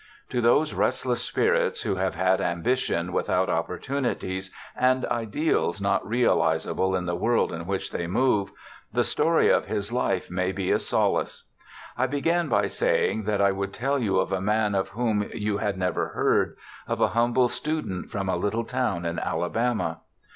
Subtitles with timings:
[0.29, 6.95] To those restless spirits who have had ambition without oppor tunities, and ideals not realizable
[6.95, 8.51] in the world in which they move,
[8.91, 11.47] the story of his life may be a solace.
[11.95, 15.59] I began by saying that I would tell you of a man of whom you
[15.59, 16.57] had never heard,
[16.87, 19.99] of a humble student from a Uttle town in Alabama.